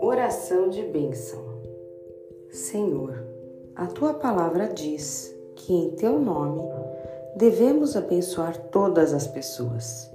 [0.00, 1.44] Oração de bênção.
[2.50, 3.24] Senhor,
[3.76, 6.62] a tua palavra diz que em teu nome
[7.36, 10.10] devemos abençoar todas as pessoas,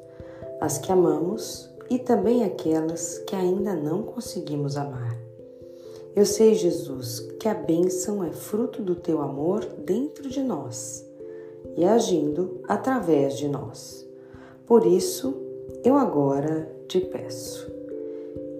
[0.59, 5.17] as que amamos e também aquelas que ainda não conseguimos amar.
[6.15, 11.05] Eu sei, Jesus, que a bênção é fruto do teu amor dentro de nós
[11.77, 14.08] e agindo através de nós.
[14.69, 15.35] Por isso,
[15.83, 17.67] eu agora te peço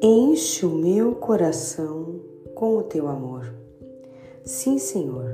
[0.02, 2.20] Enche o meu coração
[2.56, 3.54] com o teu amor.
[4.44, 5.30] Sim, Senhor,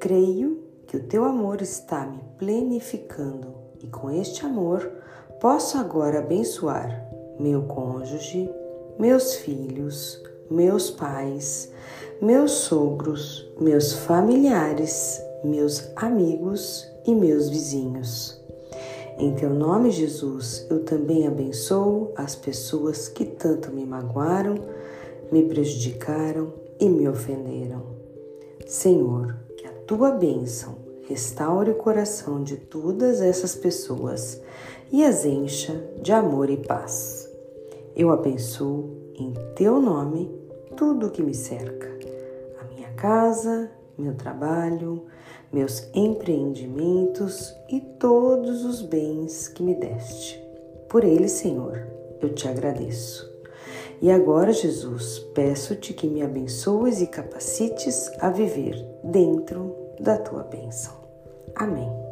[0.00, 4.90] creio que o teu amor está me plenificando e com este amor
[5.38, 7.06] posso agora abençoar
[7.38, 8.48] meu cônjuge,
[8.98, 11.70] meus filhos, meus pais,
[12.22, 18.39] meus sogros, meus familiares, meus amigos e meus vizinhos.
[19.20, 24.54] Em teu nome, Jesus, eu também abençoo as pessoas que tanto me magoaram,
[25.30, 27.82] me prejudicaram e me ofenderam.
[28.66, 34.40] Senhor, que a tua bênção restaure o coração de todas essas pessoas
[34.90, 37.30] e as encha de amor e paz.
[37.94, 40.34] Eu abençoo em teu nome
[40.78, 41.90] tudo o que me cerca:
[42.58, 43.70] a minha casa,
[44.00, 45.06] meu trabalho,
[45.52, 50.40] meus empreendimentos e todos os bens que me deste.
[50.88, 51.86] Por eles, Senhor,
[52.20, 53.30] eu te agradeço.
[54.02, 60.94] E agora, Jesus, peço-te que me abençoes e capacites a viver dentro da tua bênção.
[61.54, 62.09] Amém.